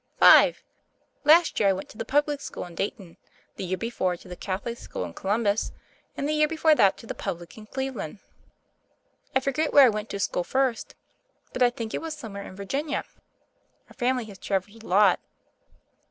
[0.17, 0.63] "Five.
[1.25, 3.17] Last year I went to the public school in Dayton,
[3.55, 5.73] the year before to the Catholic school in Columbus,
[6.17, 8.17] and the year before that to the public in Cleveland.
[9.33, 10.95] 1 forget where I went to school first;
[11.53, 13.03] but I think it was somewhere in Virginia.
[13.89, 15.19] Our family has traveled a lot."